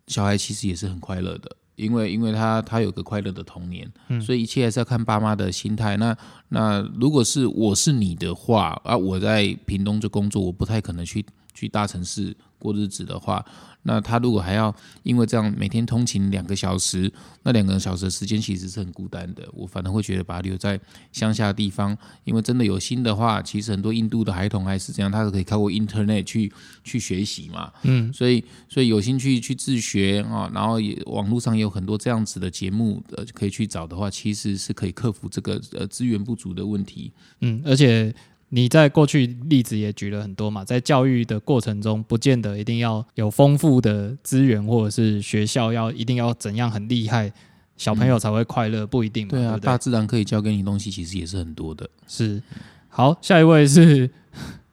[0.08, 3.90] 小孩其实也是很快乐的，因为因为他他有个快乐的童年，
[4.22, 5.96] 所以一切还是要看爸妈的心态。
[5.98, 6.16] 那
[6.50, 13.44] 那如果是我是你的话啊，我在屏东就工作，我不太可能去去大城市过日子的话。
[13.86, 17.12] 那他如果还要因为这样每天通勤两个小时，
[17.44, 19.44] 那两个小时的时间其实是很孤单的。
[19.52, 20.80] 我反而会觉得把他留在
[21.12, 26.50] 乡下地方，因为真的有心的话，其实很多印度的孩童还是这样，他是可以靠过 Internet 去
[26.86, 27.74] 去学习嘛。
[27.82, 37.12] 嗯，所以所以有兴趣去自学啊，然后也网络上也有很多这样子的节目呃可以去找的话，其实是可以克服这个呃资源不足的问题。
[37.42, 38.16] 嗯，而且。
[38.56, 47.34] 你在过去例子也举了很多嘛，在教育的过程中，不见得一定要有丰富的资源，或者是学校要一定要怎样很厉害，
[47.78, 49.28] 小朋友才会快乐，不一定。
[49.28, 51.90] 对啊，大自然可以教给你东西，其实也是很多的。
[52.08, 52.44] 是，
[52.90, 54.08] 好，下一位是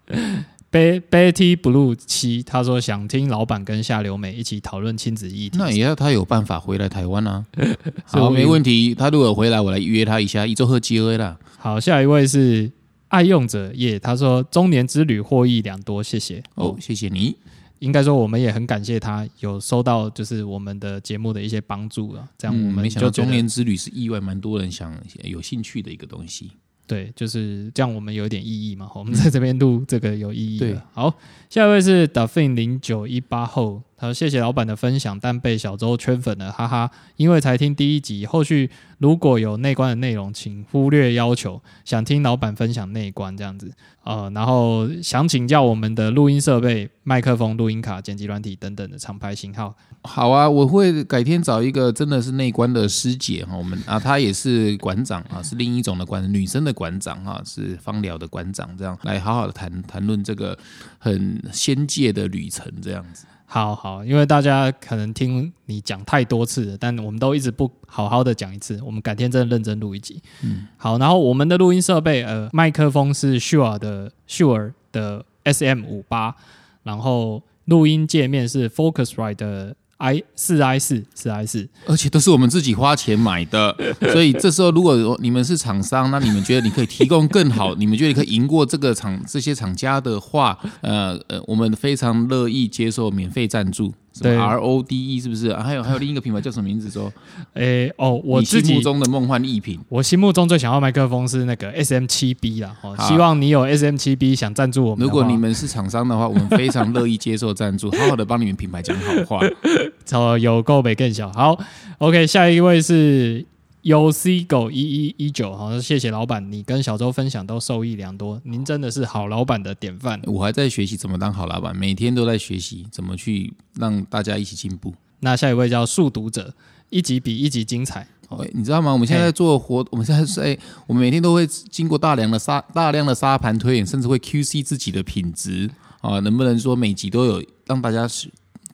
[0.71, 5.57] Betty Blue 七，他说想听老板跟夏流美一起讨论亲子议题。
[5.57, 7.47] 那也要他有办法回来台湾啊。
[8.05, 8.95] 好，没问题。
[8.95, 11.39] 他如果回来，我来约他一下，一周喝 G A 啦。
[11.57, 12.71] 好，下一位是
[13.11, 17.37] 爱用者耶，他说中年之旅获益良多，谢谢哦，谢谢你。
[17.81, 24.95] 应该说我们也很感谢他有收到就是我们的节目的一些帮助了，这样我们就中年之旅是意外蛮多人想
[25.25, 26.51] 有兴趣的一个东西。
[26.87, 28.91] 对，就是这样，我们有点意义嘛。
[28.95, 30.83] 我们在这边录这个有意义的。
[30.93, 31.13] 好，
[31.49, 36.91] 下一位是 Duffin 零九一八后，他说谢谢老板的分享，但被小周圈粉了，哈哈。
[37.17, 41.63] 因为才听第一集，后续如果有内观的内容，请忽略要求。
[41.85, 43.71] 想听老板分享内观这样子，
[44.05, 49.77] 呃，然后想请教我们的录音设备、麦克风、录音卡、剪辑软体等等的厂牌型号。
[50.05, 60.59] 好啊，我会改天找一个真的是内观的师姐哈，我们啊，她也是馆长啊，是另一种的馆，女生的馆长哈，是芳疗的馆长，这样来好好的谈谈论这个
[60.97, 63.27] 很仙界的旅程这样子。
[63.53, 70.23] 好好，因为大家可能听你讲太多次了，但我们都一直不好好的讲一次，我们改天真的认真录一集。
[70.45, 76.37] 嗯，好，然后我们的录音设备，呃，麦克风是 Shure 的 Shure 的 SM 五八，
[76.85, 79.75] 然后录音界面是 Focusrite 的。
[80.01, 83.77] I 四 i 四四 i 四，而且都是我们自己花钱买的，
[84.13, 93.93] 所以这时候如果你们是厂商，那你们觉得你可以提供更好，你们觉得可以赢过这个厂这些厂家的话，呃呃，我们非常乐意接受免费赞助。
[94.21, 95.55] 对，R O D E 是不是？
[95.55, 96.91] 还有还有另一个品牌叫什么名字？
[96.91, 97.13] 说，
[97.55, 102.77] 诶哦，我心目中的梦幻艺品，我心目中最想要麦克风是那个 S M 七 B 啦。
[102.83, 105.07] 哦，希望你有 S M 七 B 想赞助我们。
[105.07, 109.41] 如果你们是厂商的话，我们非常乐意接受赞助，好好的帮你们品牌讲好话。
[110.13, 111.33] 哦，有够美更小。
[111.33, 111.59] 好
[111.99, 113.47] ，OK，下一位是。
[113.83, 120.21] U C 狗一一一九，好，谢谢老板，你跟小周分享都受益良多，您真的是好老板的典范。
[120.27, 124.93] 我还在学习怎么当好老板，每天都在学习怎么去让大家一起进步。
[125.21, 126.53] 那下一位叫速读者，
[126.91, 128.07] 一集比一集精彩。
[128.53, 128.93] 你知道吗？
[128.93, 135.69] 我们现在做活，我们现在在，我们每天都会经过大量的沙大量的沙盘推演，甚至会 Q C 自己的品质
[136.01, 138.07] 啊，能不能说每集都有让大家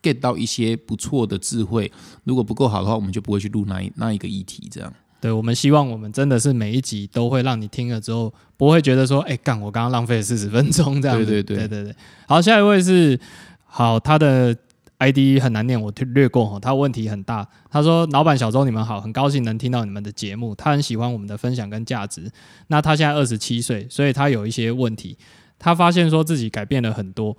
[0.01, 1.91] get 到一些不错的智慧，
[2.23, 4.67] 如果不够好的话，我们就不会去录那一那一个议题。
[4.71, 11.17] 这样，对我们希望我们真的是每一集都会让你听了之后，不会觉得说，哎，干我刚刚浪费了四十分钟这样。
[11.17, 11.95] 对对对对对对。
[12.27, 13.19] 好，下一位是
[13.65, 14.55] 好，他的
[14.99, 16.59] ID 很难念，我略过哈。
[16.59, 22.31] 他问题很大，他说：“老板小周，你们好，很高兴能听到你们的节目，他很喜欢我们的分享跟价值。
[22.67, 25.17] 那他现在二十七岁，所以他有一些问题，
[25.59, 27.35] 他发现说自己改变了很多。”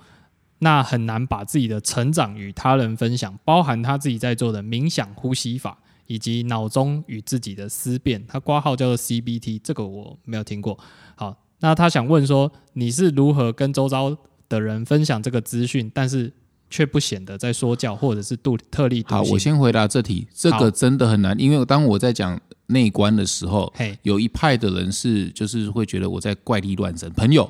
[0.61, 8.25] 那很难把自己的成长与他人分享，包含他自己在做的冥想呼吸法，以及脑中与自己的思辨。
[8.27, 10.79] 他挂号叫做 CBT，这个我没有听过。
[11.15, 14.17] 好，那他想问说，你是如何跟周遭
[14.49, 16.33] 的人分享这个资讯，但是
[16.69, 19.15] 却不显得在说教，或者是度特立独？
[19.15, 27.49] 好，我先回答这题，这个真的很难，因为当我在讲内观的时候，有一派的人是就是会觉得我在怪力乱神，朋友。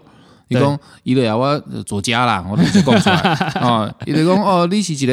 [0.49, 3.17] 你讲，伊就要我作家啦，我直接讲出来
[3.61, 3.95] 啊！
[4.07, 5.13] 伊就讲哦，你是一个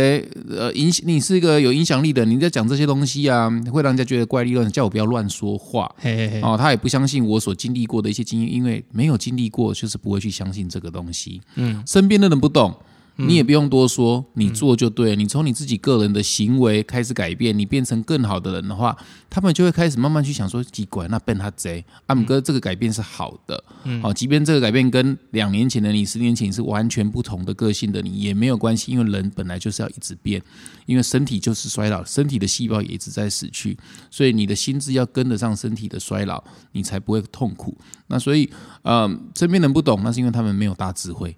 [0.49, 5.93] 呃影，你是一个有影响力的，你在讲这些东西啊，会让人家觉得怪力乱，叫我不要乱说话。
[6.41, 11.41] 哦，他也不相信我所经历过的一些经验，因为没有经历过，就是不会去相信这个东西。
[11.55, 12.73] 嗯，身边的人不懂。
[13.17, 15.15] 你也不用多说，你做就对。
[15.15, 18.95] 你从你自己个人的行为开始改变，你变成更好的人的话，
[19.29, 23.63] 他们就会开始慢慢去想说：奇怪，那笨他贼阿姆哥这个改变是好的。
[24.01, 30.41] 好，即便这个改变跟两年前的你、十年前是完全不同的个性的你也没有关系，因为人本来就是要一直变，
[30.85, 33.77] 因为身体就是衰老，身体的细胞也一直在死去，
[34.11, 37.77] 所以你的心智要跟得上身体的衰老，你才不会痛苦。
[38.07, 38.49] 那所以，
[38.83, 41.35] 嗯，身边人不懂，那是因为他们没有大智慧。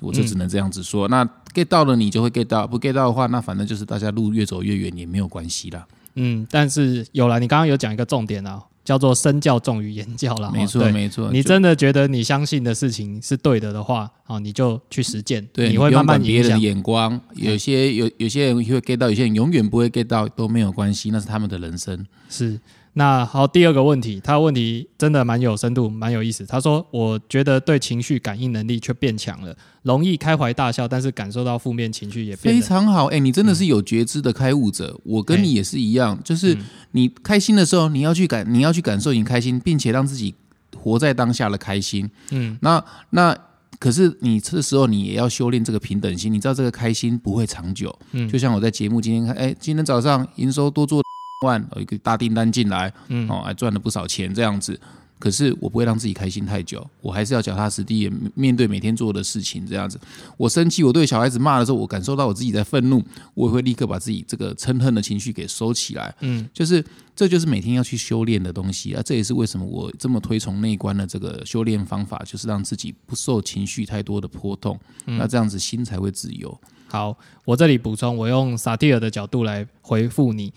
[0.00, 5.86] 我就只能这样子说，那 get 到了你就会 get 到，不 get 到的话，那反正就是大家路越走越远也没有关系啦。
[6.14, 10.50] 嗯，但是有了，你刚刚有讲一个重点啊，叫做身教重于言教了。
[10.52, 11.30] 没错，没错。
[11.30, 15.46] 你真的觉得你相信的事情是对的的话，啊，你就去实践。
[15.52, 22.06] 对，你会慢慢别人的眼光，有些有有些人会 get 到，有些人永远不会 get 到，都没有关系，那是他们的人生。
[22.28, 22.58] 是。
[22.94, 26.44] 那好，第二个问题，他问题真的蛮有深度，蛮有意思。
[26.44, 34.98] 他说：“我觉得对情绪感应能力却变强了，容易开怀大笑，但是感受到负面情绪也非常好。”哎，你真的是有觉知的开悟者。
[35.04, 36.56] 我跟你也是一样，就是
[36.90, 40.34] 你开心的时候，你要去感，你要去感受你开心，并且让自己
[40.76, 42.10] 活在当下的开心。
[42.32, 43.36] 嗯，那那
[43.78, 46.32] 可是你这时候你也要修炼这个平等心。
[46.32, 47.96] 你知道这个开心不会长久。
[48.10, 51.00] 嗯，就像我在节目今天看，哎，今天早上营收多做。
[51.46, 54.78] 万有一个大订单进来，嗯哦，还赚了不少钱，这样子。
[55.18, 59.66] 可是我不会让自己开心太久，我还是要脚踏实地面对每天做的事情。
[59.66, 60.00] 这样子，
[60.38, 66.14] 我生气，我对小孩子骂的时候，我感受到我自己在愤怒，我也会立刻把自己这个嗔恨的情绪给收起来。
[66.20, 66.82] 嗯，就是
[67.14, 69.02] 这就是每天要去修炼的东西啊。
[69.04, 76.58] 这也是为什么我这么推崇内观的这个修炼方法，就是让自己不受情绪太多的波动，那这样子心才会自由。
[76.88, 80.50] 好，我这里补充，我用萨提尔的角度来回复你。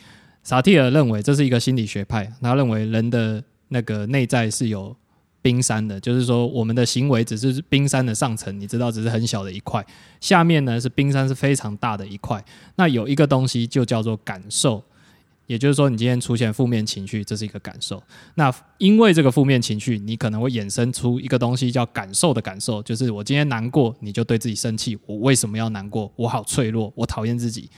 [0.44, 3.44] 萨提尔认为这是一个心理学派，他认为人的。
[3.70, 4.96] 那个内在是有
[5.42, 9.84] 冰山的，就是说我们的行为只是冰山的上层，你知道，只是很小的一块，
[10.22, 12.44] 下面呢是冰山是非常大的一块。
[12.76, 14.84] 那有一个东西就叫做感受，
[15.48, 18.04] 也就是说，你今天出现负面情绪，这是一个感受。
[18.36, 26.12] 那因为这个负面情绪，你可能会衍生出一个东西叫感受的感受，就是我今天难过，你就对自己生气，我为什么要难过？
[26.16, 27.72] 我好脆弱，我讨厌自己。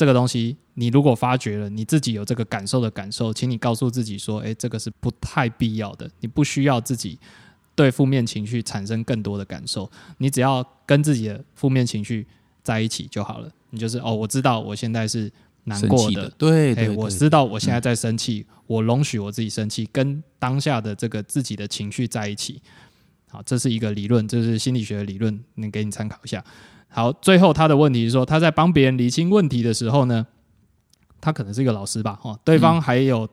[0.00, 7.18] 这个东西，你如果发觉了你自己有这个感受的感受，请你告诉自己说：“诶，这个是不太必要的，你不需要自己
[7.74, 12.26] 对负面情绪产生更多的感受，你只要跟自己的负面情绪
[12.62, 13.52] 在一起就好了。
[13.68, 15.30] 你就是哦，我知道我现在是
[15.64, 22.62] 难过的，对，我知道我现在在生气，我容许我自己生气，跟当下的这个自己的情绪在一起。
[23.28, 26.42] 好，这是一个理论，这是心理学的理论，能给你参考一下。”
[26.90, 30.26] 好，最后他的问题是说，他在帮别人理清问题的时候呢，
[31.20, 33.28] 他可能是一个老师吧，哈，对方还有。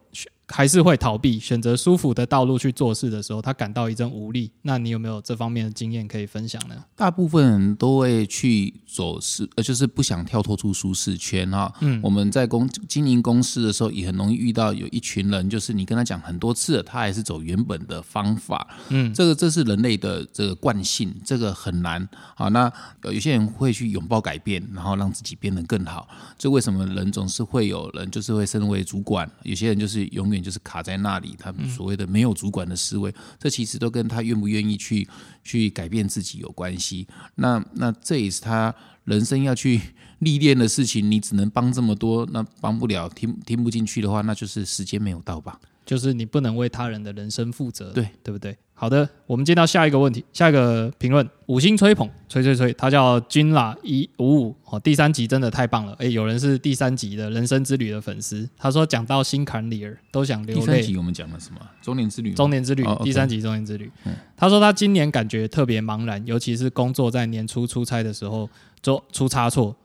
[0.50, 4.50] 还是会逃避，选择舒服的道路去做事的时候，他感到一阵无力。
[4.62, 6.76] 那你有没有这方面的经验可以分享呢？
[6.96, 11.74] 大部分人都会去走是，呃，就是不想跳脱出舒适圈哈。
[11.82, 18.66] 嗯，我们在公经营公司的时候，也很容易遇到有一群人，就是你跟他讲很多次，他还是走原本的方法。
[18.88, 22.08] 嗯，这个这是人类的这个惯性，这个很难。
[22.36, 22.72] 好，那
[23.04, 26.08] 有些人会去拥抱改变，然后让自己变得更好。
[26.38, 29.30] 这为什么人总是会有人就是会升为主管？
[29.44, 30.37] 有些人就是永远。
[30.42, 35.08] 就是卡在那里，他们所谓的没有主管的思维，这其实都跟他愿不愿意去
[35.44, 37.08] 去改变自己有关系。
[37.36, 38.74] 那那这也是他
[39.06, 39.82] 人生要去
[40.20, 41.10] 历练的事情。
[41.10, 45.60] 你只能帮这么多，那帮不了，听听不进去的话，那就是时间没有到吧？
[45.88, 48.56] 就是你不能为他人的人生负责，对对不对？
[48.74, 60.62] 好的，我们接到下一个问题，下一个评论，五星吹捧，吹吹吹，他叫君啦一五五哦，第三集真的太棒了，哎，有人是第三集的人生之旅的粉丝，他说讲到心坎里儿都想流泪。
[60.62, 61.60] 第三集我们讲了什么？
[61.82, 62.34] 中年之旅。
[62.34, 63.90] 中年之旅，第三集中年之旅。
[64.36, 68.48] 他说他今年感觉特别茫然，尤其是工作在年初出差的时候，
[68.84, 69.76] 做出差错哦。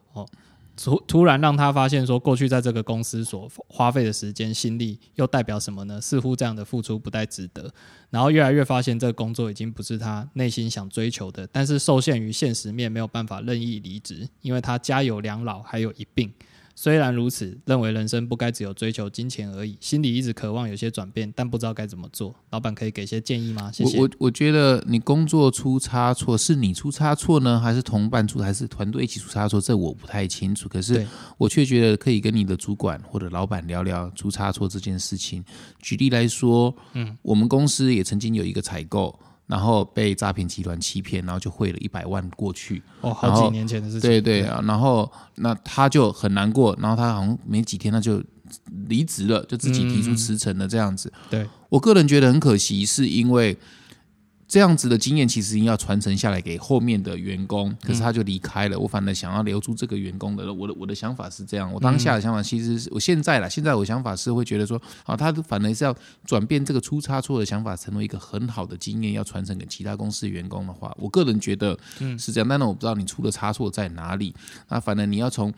[0.85, 6.01] 突突然让他发现说，过去在这个公司所花费的时间、心力，又代表什么呢？
[6.01, 7.73] 似乎这样的付出不太值得。
[8.11, 16.33] 然后越来越发现，这个工作已经不是他内心想追求的，但是受限于现实面，没有办法任意离职，因为他家有两老，还有一病。
[16.75, 22.35] 虽然如此，认为人生不该只有追求金钱而已，心里一直渴望有些转变，但不知道该怎么做。
[22.51, 23.71] 老板可以给些建议吗？
[23.73, 24.01] 谢谢。
[24.01, 29.61] 我我觉得你工作出差错，是你出差错呢，还是同伴出，还是团队一起出差错？
[29.61, 30.69] 这我不太清楚。
[30.69, 31.07] 可是
[31.39, 35.45] 我却觉得可以跟你的主管或者老板聊聊出差错这件事情。
[35.81, 39.19] 举例来说，嗯，我们公司也曾经有一个采购。
[39.47, 42.83] 然后被诈骗集团欺骗，然后就汇了一百万过去。
[43.01, 44.09] 哦，好几年前的事情。
[44.09, 48.23] 对对啊，然后那他就很难过，然后他好像没几天他就
[48.89, 51.13] 离职了，就自己提出辞呈了这样子。
[51.31, 53.57] 对我个人觉得很可惜，是因为。
[54.53, 58.79] 这样子的经验其实要传承下来给后面的员工，可是他就离开了。
[58.79, 61.73] 我反而想要留住这个员工的，我的我的想法是这样。
[61.73, 65.97] 我当下的想法其实是我现在了，现在我想法是会觉得说，啊，他反而是要
[66.27, 71.75] 转变这个出差错的想法，成为一个很好的经验，要传承给其他公司员工的话，我个人觉得
[72.19, 72.47] 是这样。
[72.47, 74.35] 但是我不知道你出的差错在哪里。
[74.69, 75.51] 那反正你要从。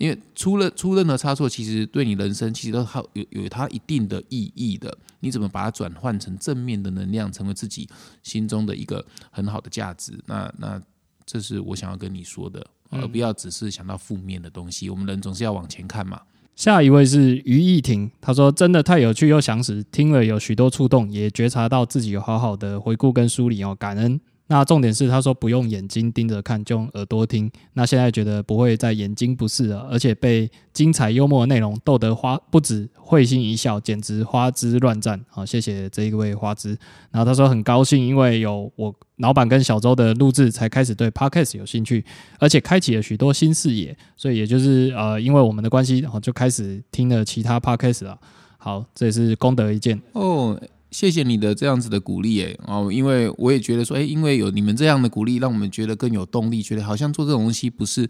[0.00, 4.96] 因为出了出任何差错，其实对你人生其实都好有有它一定的意义的。
[5.20, 7.86] 你怎么把它转换成正面的能量，成为自己
[8.22, 10.18] 心中的一个很好的价值？
[10.24, 10.80] 那那
[11.26, 14.88] 这是我想要跟你说的，而不要只是想到负面的东西。
[14.88, 16.22] 我们人总是要往前看嘛。
[16.56, 24.18] 下一位是于义婷，他说真的太有趣又详实，听了有许多触动，也觉察到自己有好好的回顾跟梳理哦，感恩。
[24.52, 27.48] 那重点是，他说不用眼睛盯着看，就用耳朵听。
[27.74, 35.24] 那现在觉得不会再眼睛不适了，而且被精彩幽默的内容逗得花不止会心一笑，简直花枝乱颤。
[35.28, 36.76] 好，谢谢这一位花枝。
[37.12, 42.04] 然后他说很高兴，因为有我老板跟小周的录制，才开始对 podcast 有兴趣，
[42.40, 43.96] 而且开启了许多新视野。
[44.16, 48.18] 所以也就是呃，因为我们的关系，然后就开始听了其他 podcast 了。
[48.58, 50.60] 好，这也是功德一件哦。
[50.90, 58.08] 谢谢你的这样子的鼓励，哎哦，因为我也觉得说，哎，因为有你们这样的鼓励，让我们觉得更有动力，觉得好像做这种东西不是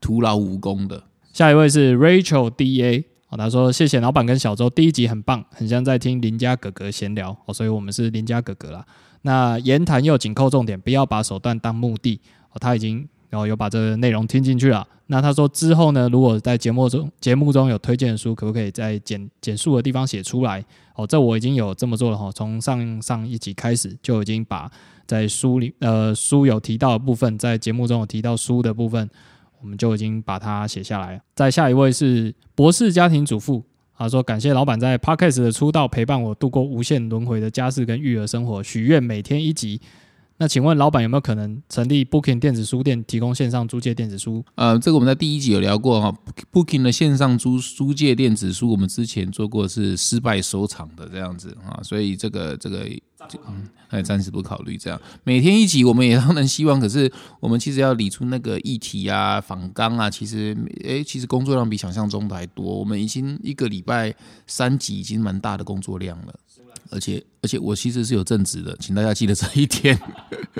[0.00, 1.02] 徒劳无功的。
[1.32, 8.84] 下一位是 Rachel D A，哦，他说谢谢老板跟小周，第一集很棒，很像在听邻家哥哥闲聊哦，所以我们是邻家哥哥啦。
[9.22, 12.20] 那言谈又紧扣重点，不要把手段当目的
[12.52, 12.58] 哦。
[12.60, 14.86] 他已经然后有把这个内容听进去了。
[15.06, 20.64] 那他说之后呢，如果在节目中节目中有推荐的书，可不可以在简简述的地方写出来？
[20.94, 22.30] 哦，这我已经有这么做了哈。
[22.32, 24.70] 从上上一集开始就已经把
[25.06, 29.08] 在书里呃书有提到的部分，在节目中有提到书的部分。
[29.60, 31.20] 我们就已经把它写下来了。
[31.34, 33.60] 再下一位是博士家庭主妇，
[33.96, 39.80] 他说：“感谢老板在 Podcast 的出道陪伴我度过无限轮回的家事跟育儿生活，许愿每天一集。
[40.38, 44.44] 那请问老板有没有可能成立 Booking 电子书店，提供线上租借电子书？
[44.54, 46.16] 呃，这个我们在第一集有聊过哈
[46.52, 52.88] ，Booking 的线上租租借电子书，我们之前做过是失败收场的这样子啊，所以这个这个。”
[53.48, 54.98] 嗯，还暂时不考虑这样。
[55.24, 56.78] 每天一集，我们也当然希望。
[56.78, 62.64] 可是我们其实要理出那个议题啊、访纲啊，其实诶，其实工作量比想象中的还多。
[62.64, 64.14] 我们已经一个礼拜
[64.46, 66.34] 三集，已经蛮大的工作量了。
[66.90, 69.98] 而且而且，我其实是有正职的，请大家记得这一天。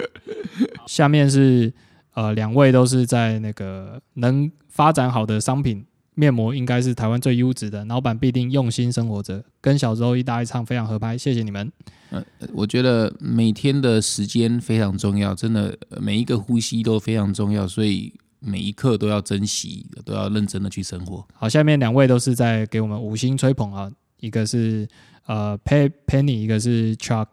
[0.86, 1.72] 下面是
[2.14, 5.84] 呃，两位都是在那个能发展好的商品。
[6.14, 11.70] 面膜应该是台湾最优质的，老板必定用心生活着，跟小周一搭一唱非常合拍，谢谢你们。
[12.10, 12.20] 呃，
[12.52, 21.24] 我觉得每天的时间非常重要，真的每一个呼吸都非常重要，所以每一刻都要珍惜，都要认真的去生活。
[21.34, 23.88] 好，下面两位都是在给我们五星吹捧啊，
[24.20, 24.88] 一个是
[25.26, 27.26] 呃 Penny，一个是 Chuck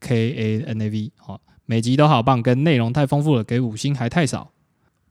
[0.00, 4.51] K A N A V，好，每集都好棒，跟内容太丰富了，给五星还太少。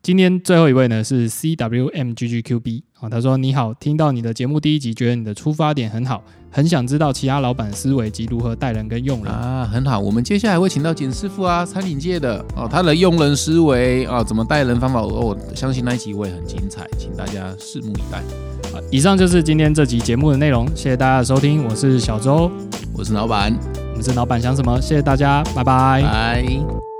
[0.03, 18.17] 今天最后一位呢是 C W M G G Q B 啊，他说你好，听到你的节目第一集，觉得你的出发点很好，很想知道其他老板思维及如何待人跟用人啊，很好，我们接下来会请到简师傅啊，餐饮界的哦，他的用人思维啊，怎么待人方法，我相信那一集会很精彩，请大家拭目以待。
[18.75, 22.51] 啊，以上就是今天这集节目的内容，谢谢大家的收听，我是小周，
[22.95, 23.55] 我是老板，
[23.91, 26.01] 我们是老板想什么，谢谢大家，拜拜。
[26.01, 26.90] 拜。